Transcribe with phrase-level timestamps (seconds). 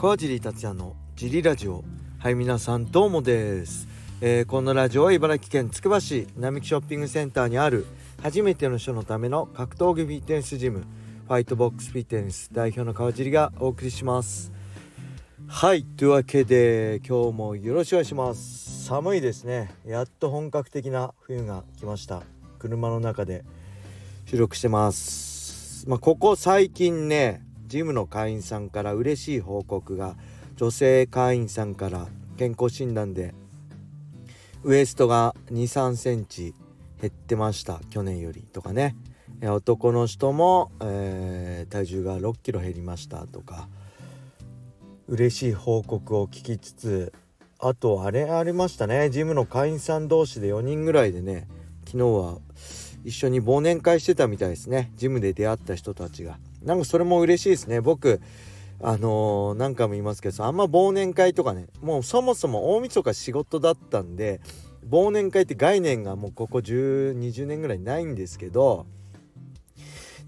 [0.00, 1.82] 川尻達也のジリラジオ。
[2.20, 3.88] はい皆さんどうもです、
[4.20, 7.84] えー、このラジオは茨城県つくば市並木ショッピングセンターにある
[8.22, 10.84] 初めての人のための格闘技フィットネスジム
[11.26, 14.52] ファイトボックスフィットネス代表の川尻がお送りします。
[15.48, 18.84] はいというわけで今日もよろしくお願いします。
[18.84, 19.74] 寒いですね。
[19.84, 22.22] やっと本格的な冬が来ました。
[22.60, 23.44] 車の中で
[24.26, 25.88] 収録してます。
[25.88, 29.96] まあここ最近ねジムの会員さんから嬉しい報告。
[29.96, 30.16] が
[30.56, 33.34] 女性会員さんから健康診断で
[34.64, 36.54] ウエストが2 3センチ
[37.00, 37.80] 減ってました。
[37.90, 38.96] 去年よりとかね。
[39.40, 43.68] 男の人も、えー、体重が6キロ減りましたとか。
[45.06, 47.12] 嬉しい報告を聞きつつ
[47.58, 49.10] あとあれありましたね。
[49.10, 51.46] ジムの会員さん同士で4人ぐらいでね
[51.86, 52.38] 昨日は
[53.04, 54.92] 一緒に忘年会してたみたいですね。
[54.96, 56.38] ジムで出会った人たちが。
[56.62, 57.80] なんかそれも嬉しいですね。
[57.80, 58.20] 僕
[58.80, 64.40] あのー、何回も言いますけどあんま忘年会とかねもうそもそも大晦日仕事だったんで
[64.88, 68.86] 忘年会って概念がもうここ1020年ぐらいないんですけど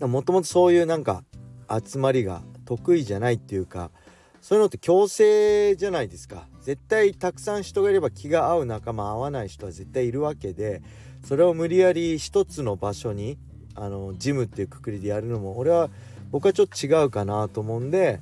[0.00, 1.22] もともとそういうなんか
[1.68, 3.92] 集まりが得意じゃないっていうか
[4.40, 6.48] そういうのって強制じゃないですか。
[6.62, 10.82] 絶対たくさん人がいれば気が合う仲間合わない人は絶対いるわけで
[11.24, 13.38] それを無理やり一つの場所に
[13.74, 15.88] あのジムっていうくくりでやるのも俺は
[16.30, 18.20] 僕はちょっと違うかなと思うんで、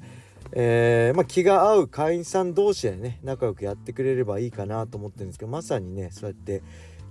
[0.53, 6.63] えー、まあ、気が合う会員さん同士でね仲良くやってくれればいいかなと思ってるんですけどまさにねそうやって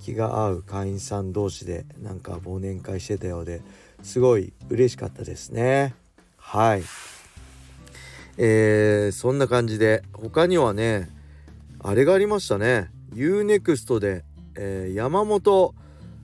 [0.02, 3.62] 気が合う会員さん同士でなんか忘年会してたようで
[4.02, 5.96] すごい嬉しかったですね。
[6.38, 6.84] はい。
[8.38, 11.10] えー、そんな感じで他にはね
[11.80, 12.90] あれがありましたね。
[13.14, 14.24] UNEXT で、
[14.56, 15.74] えー、山本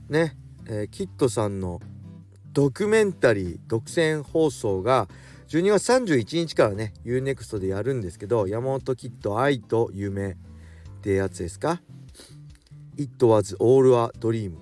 [0.10, 0.36] ね、
[0.68, 1.82] えー、キッドさんの
[2.54, 5.08] ドキュメンタリー独占放送が
[5.48, 10.36] 12月31日からね UNEXT でやるんですけど山本キッド愛と夢っ
[11.02, 11.82] てやつですか
[12.95, 14.54] ？It was all a dream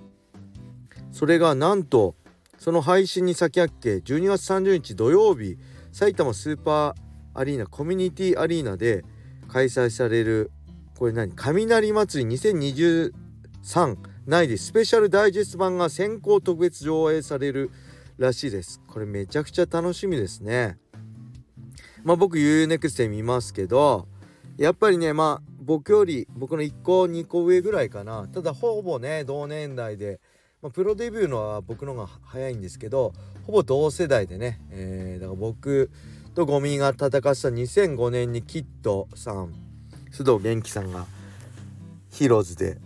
[1.12, 2.16] それがなんと
[2.58, 5.58] その配信に先駆け12月30日土曜日
[5.92, 9.04] 埼玉スーパーアリーナコミュニティアリーナで
[9.50, 10.52] 開催される
[10.98, 11.34] これ何？
[11.36, 13.12] 雷祭り2023
[14.26, 17.72] 内でスペシャルダイジェスト版が先行特別上映される
[18.22, 18.80] らしいです。
[18.88, 20.78] これめちゃくちゃ楽しみですね。
[22.04, 24.08] まあ僕 UNEXT で見ますけど
[24.58, 28.28] やっぱりねまあ僕より僕の1個2個上ぐらいかな。
[28.28, 30.20] ただほぼね同年代で、
[30.62, 33.14] まあ、プロデビューのは僕の方が早いんですけど
[33.46, 35.92] ほぼ同世代でね、えー、だから僕
[36.34, 39.53] とゴミが戦った2005年にキッドさん
[40.12, 41.06] 須藤元気さんが
[42.09, 42.78] ヒーローズで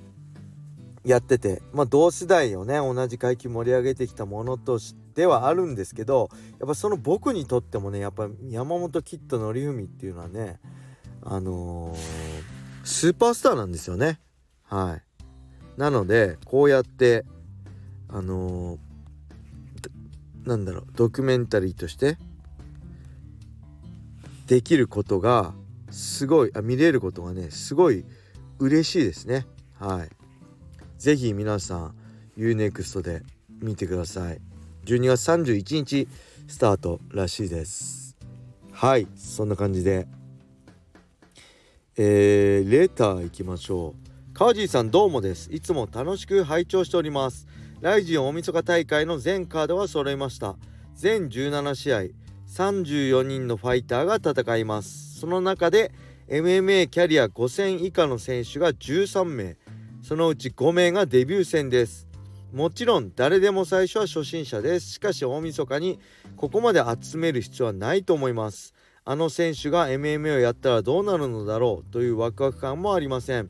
[1.03, 10.59] やっててまあ同世代をね同じ階級盛り上げてきたものとしてはあるんですけどやっぱその僕にとってもねやっぱ山本キッド典文っていうのはね
[11.23, 11.97] あのー、
[12.83, 14.19] スーパースターなんですよね。
[14.63, 15.79] はい。
[15.79, 17.25] なのでこうやって
[18.09, 22.17] あのー、なんだろうドキュメンタリーとして
[24.45, 25.53] できることが
[25.89, 28.05] すごいあ見れることがねすごい
[28.59, 29.47] 嬉しいですね。
[29.79, 30.09] はい。
[30.97, 31.95] 是非皆さん
[32.37, 33.21] UNEXT で
[33.61, 34.41] 見てください
[34.85, 36.07] 12月31日
[36.47, 38.15] スタートらしいです。
[38.71, 40.07] はいそんな感じで。
[41.97, 44.33] えー、レターいきましょう。
[44.33, 45.49] 川尻さんどうもです。
[45.51, 47.47] いつも楽しく拝聴しております。
[47.81, 50.55] ライジン大晦日大会の全カードは揃いました。
[50.93, 52.01] 全17試合
[52.47, 55.19] 34人のファイターが戦います。
[55.19, 55.91] その中で
[56.29, 59.57] MMA キャリア5戦以下の選手が13名。
[60.03, 62.04] そのうち5名がデビュー戦です。
[62.55, 64.93] もちろん誰でも最初は初心者です。
[64.93, 65.99] しかし大晦日に
[66.37, 68.73] ここまで集める必要はないと思います。
[69.03, 73.49] あの選手が MMA をやったらどうなるのだろうというワクワク感もありません。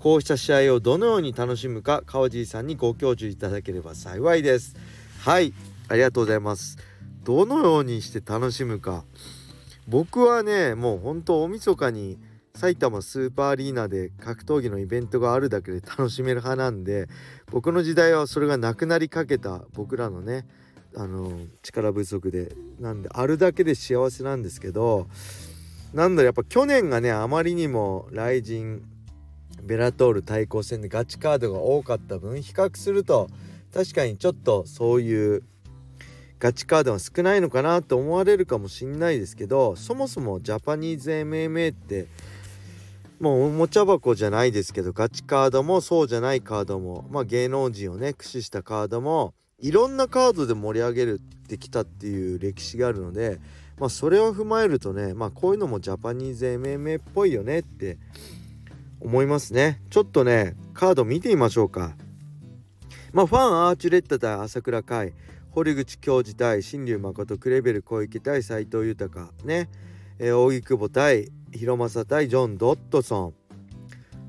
[0.00, 4.74] こうした試合をどのように楽しむか川尻さんにご教授いただければ幸いです。
[5.20, 5.52] はい
[5.86, 6.78] ありがとうございます。
[7.22, 9.04] どのようにして楽しむか。
[9.86, 12.18] 僕はねもうほんと大晦日に
[12.56, 17.06] 埼玉スーパーアリーナで格闘技のイベントがあるだけで楽しめる派なんで
[17.50, 20.46] 僕の時代はそれがなくなりかけた僕らのね
[20.96, 21.30] あの
[21.62, 25.06] 力不足でなんであるだけで幸せなんですけど
[25.92, 28.80] なんだやっぱ去年がねあまりにも雷神
[29.62, 33.28] ベラトール対抗戦でガチカードが多かった分比較すると
[33.74, 35.42] 確かにちょっとそういう
[36.38, 42.06] ガチカードは少ないのかなと思われるかもしんないですけどそもそもジャパニーズ MMA って
[43.18, 53.38] もうおもちゃ箱じゃないですけどガチカードもそうじゃないカードもまあ芸能人をね駆使したカードもいろんなカードで盛り上げるってきたっていう歴史があるので、
[53.78, 57.98] まあ、それを踏まえるとね、まあ、こういうのもジャパニーズ MMA っぽいよねって
[59.00, 59.80] 思いますね。
[59.88, 61.96] ちょっとねカード見てみましょうか。
[63.12, 65.14] まあファンアーチュレッタ対朝倉海
[65.50, 69.70] 堀口教授対新龍誠クレベル小池対斎藤豊ね、
[70.18, 73.34] えー、扇久保対広政対ジョン・ドットソン。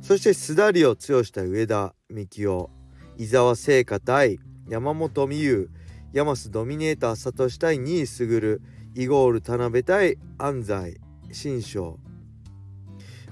[0.01, 2.69] そして須田リオ剛対上田幹夫
[3.17, 4.39] 伊沢聖華対
[4.69, 5.69] 山本美優。
[6.13, 8.61] 山須ドミネーターサトシ対2位卓
[8.95, 10.99] イゴール田辺対安西。
[11.31, 11.99] 新章。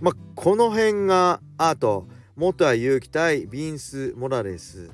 [0.01, 4.92] まあこの辺があと元谷祐希対ビンス・モラレス。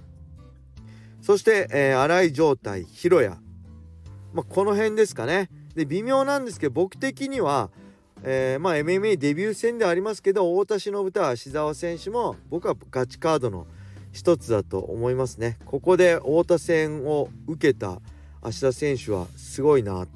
[1.21, 3.35] そして、えー、新井状態広谷
[4.33, 5.49] まあこの辺ですかね。
[5.75, 7.71] で微妙なんですけど僕的には
[8.23, 13.65] えー、まあ MMA デビュー戦ではありますけど太田忍と芦澤選手も僕はガチカードの
[14.11, 15.57] 一つだと思いますね。
[15.65, 18.01] ここで太田戦を受けた
[18.41, 20.07] 芦田選手はすごいな。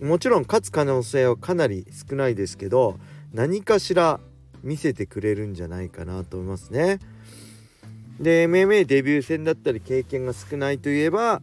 [0.00, 3.00] もちろん勝つ可能性はかなり少ないですけど
[3.32, 4.20] 何かしら
[4.62, 7.00] 見せてくれるんじゃないかなと思いますね。
[8.20, 11.40] で MMA デビュー戦だったり経験が少ないといえば、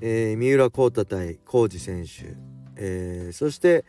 [0.00, 2.36] えー、三浦浩太対浩二選手、
[2.76, 3.84] えー、そして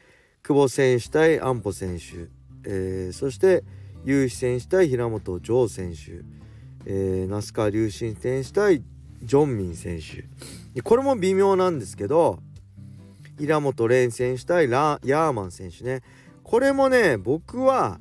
[0.48, 2.30] 久保選手対安保選手、
[2.66, 3.64] えー、そして
[4.04, 6.24] 優志選手対平本城選手、
[6.86, 8.84] えー、那須川龍心選手対
[9.24, 10.82] ジョンミン選手。
[10.84, 12.38] これも微妙なんですけど
[13.40, 16.04] 平本蓮選手対ラヤーマン選手ね。
[16.44, 18.00] これもね僕は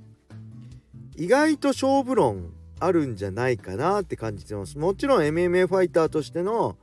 [1.16, 4.76] 意外と勝負論あるんじゃないかなって感じてます。
[4.76, 6.76] もちろん MMA ファイターとしての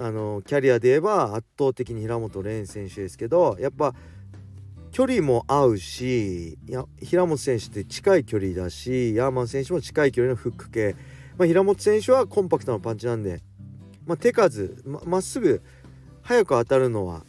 [0.00, 3.94] あのキャリアで言えば圧倒的に平本蓮選手ですけどやっぱ
[4.92, 10.96] 距離も合うしや平本選手って近い距離だしヤーマン選手も近い距離のフック系、
[11.36, 13.42] まあ、平本選手はコンパクトなパンチなんで、
[14.06, 15.62] まあ、手数まっすぐ
[16.22, 17.22] 速く当たるのは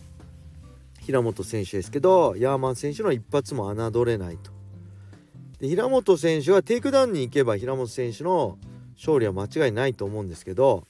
[1.01, 4.51] 平本選手ですけどヤーマン選手の一発も侮れないと。
[5.59, 8.57] で平本選手はテイクダウンに行けば平本選手の
[8.95, 10.87] 勝利は間違いないと思うんですけど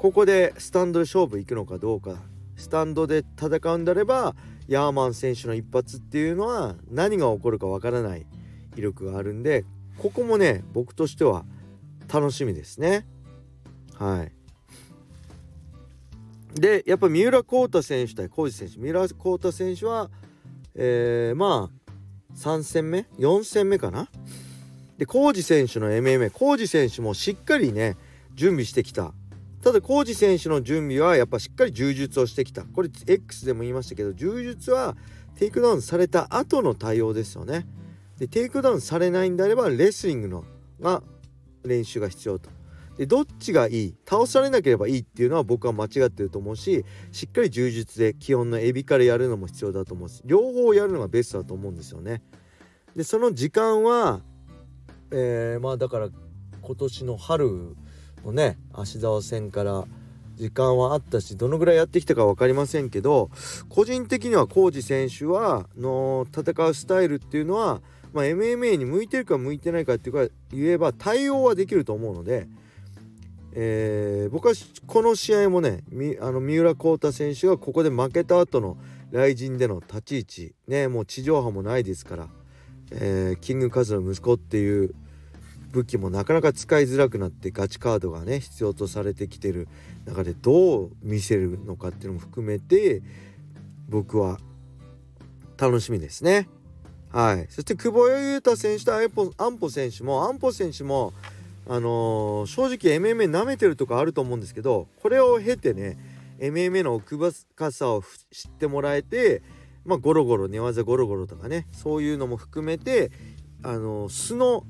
[0.00, 2.22] ここでスタンドで勝負行くのかどうか。
[2.56, 4.34] スタンドで戦うんであれば
[4.66, 8.24] ヤーマン選手の一発っていうのは何が起こるかわからない。
[8.78, 9.66] 威力があるんで
[9.98, 11.44] ここもね僕としては
[12.10, 13.06] 楽しみですね。
[13.94, 14.32] はい。
[16.58, 18.78] でやっぱ三浦航太選手対浩二選手。
[18.78, 20.08] 三浦航太選手は
[20.74, 24.08] えー、まあ3戦目？4戦目かな？
[24.96, 27.98] で浩二選手の MMA 浩二選手もしっかりね
[28.34, 29.12] 準備してきた。
[29.62, 32.62] ただ浩二選手の準備はやっぱしっかり柔術をしてきた。
[32.62, 34.96] これ X でも言いましたけど柔術は
[35.36, 37.66] テイクダウンされた後の対応ですよね。
[38.18, 40.44] でテイクダウンされないんであればレスリングの
[40.80, 41.02] が
[41.64, 42.50] 練習が必要と。
[42.96, 52.22] でどっちがいい倒されなければいいっていうのは僕は間違ってると思うししっかり柔術で基本のエビからやるのも必要だと思うし両方やるのがベストだと思うんですよね。
[52.94, 54.20] でその時間は
[55.12, 56.08] えー、まあだから
[56.62, 57.74] 今年の春
[58.24, 59.84] のね芦沢戦から
[60.40, 63.30] 時間はあったしどのぐらいやってきたか分かりませんけど
[63.68, 67.82] 個人的には浩二選手はの戦うスタイルっていうのは、
[68.14, 72.48] まあ、MMA に向いてるか向いてないかっていうか言えば対応はできると思うので、
[73.52, 74.54] えー、僕は
[74.86, 75.82] この試合もね
[76.22, 78.78] あの三浦航太選手がここで負けた後の
[79.12, 82.28] 雷神での立ち位置ねもう地上波もないですから、
[82.92, 84.94] えー、キングカズの息子っていう
[85.72, 89.68] 武器もなかなか使いづらくなってガチカードがね必要とされてきてる
[90.04, 93.02] 中でどう見せるのかっていうのも含めて
[93.88, 94.38] 僕は
[95.56, 96.48] 楽しみですね。
[97.12, 101.12] はい、そして久保裕太選手と安保選手も安保選手も、
[101.68, 105.98] あのー、正直 MMA 舐めてるとこあると思うんですけどこれを経てね
[106.38, 109.42] MMA の奥深さを知ってもらえて、
[109.84, 113.10] まあ、ゴロゴロ寝技ゴロゴロとかねそういうのも含めて、
[113.64, 114.64] あのー、素の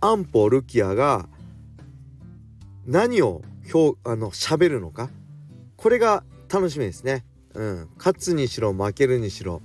[0.00, 1.28] 安保ルキアが
[2.86, 3.42] 何を
[3.72, 5.10] 表あの喋るのか？
[5.76, 7.24] これが楽しみですね。
[7.54, 9.60] うん、勝つにしろ負けるにしろ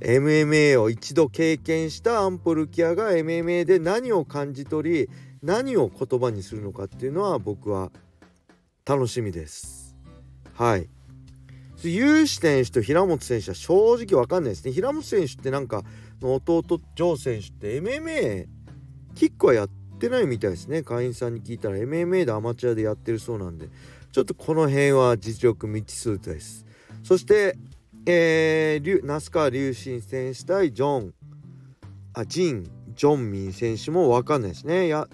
[0.00, 5.08] MMA を一度経験したアンポルキアが MMA で何を感じ取り
[5.42, 7.90] 何を言葉にするのかっていうのは僕は
[8.84, 9.96] 楽しみです。
[10.54, 10.88] はい。
[11.84, 14.72] 有志選手と平本選手は正直わかんないですね。
[14.72, 15.82] 平本選手ってなんか
[16.20, 18.46] の弟ジョー選手って MMA
[19.14, 20.82] キックはやってないみたいですね。
[20.82, 23.68] 会員さんに聞いたら MMA でアマチュアでやってるそうなんで。
[24.12, 26.66] ちょっとこの辺は実力未知数です。
[27.02, 27.56] そして
[28.04, 31.14] えー、那須川龍心選手対ジョン。
[32.14, 32.64] あジン・
[32.94, 34.88] ジョンミン選手も分かんないですね。
[34.88, 35.08] や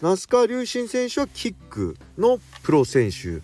[0.00, 3.40] 那須川龍心選手はキックのプロ選手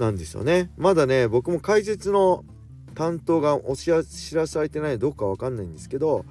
[0.00, 0.70] なんですよね。
[0.76, 2.44] まだね僕も解説の
[2.94, 6.24] 担当がお知らされてないどうかわかんないんですけど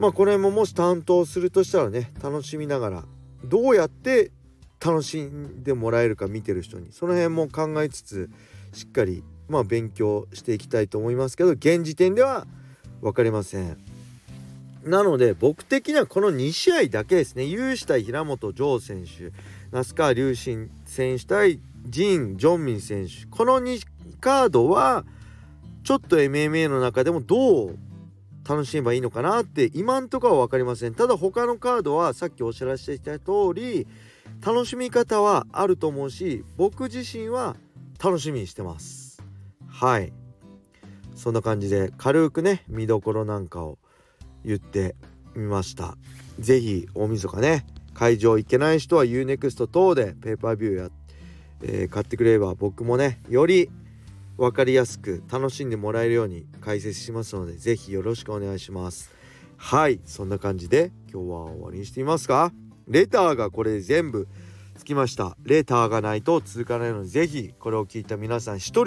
[0.00, 3.04] まあこれももし担当するとしたらね楽しみながら
[3.44, 4.32] どうやって
[4.84, 8.30] 楽しんでもらえるか見てる人にその辺も考えつつ
[8.72, 12.46] しっかりまあ勉強していきたいと思いますけど現時点では
[13.02, 13.76] 分かりません。
[14.82, 19.30] なので僕的にはこの2試合だけですね有志対平本城選手
[19.70, 23.82] 那須川龍心選手対ジン・ジョンミン選手この2
[24.20, 25.04] カードは
[25.84, 27.78] ちょっと MMA の中でもどう
[28.50, 30.94] 楽しめばいいのかなって今んとこは分かりません。
[30.94, 33.86] ただ他のカードはさっきお知らせした通り
[34.44, 37.54] 楽しみ方はあると思うし僕自身は
[38.02, 39.22] 楽しみにしてます。
[39.68, 40.12] はい。
[41.14, 43.78] そんな感じで軽くね見どころなんかを
[44.44, 44.96] 言って
[45.36, 45.96] みました。
[46.40, 47.64] 是非大晦日ね
[47.94, 50.88] 会場行けない人は UNEXT 等でペーパービューや、
[51.62, 53.70] えー、買ってくれれば僕もねより
[54.40, 59.10] 分かりやすく楽しんでもらえるように解説しますので是非よろしくお願いします。
[59.58, 62.50] はいそんな感じで今日は終わりにしてみますか？
[62.88, 64.26] レターがこれで全部
[64.76, 65.36] つきました。
[65.42, 68.84] レターがないと続かないので是非これを聞いた皆さん1人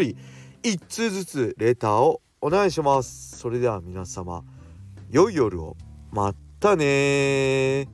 [0.64, 3.38] 1通ずつレターをお願いします。
[3.38, 4.44] それでは皆様
[5.12, 5.78] 良い夜を。
[6.12, 7.88] またね